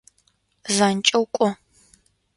[0.75, 1.47] Занкӏэу кӏо!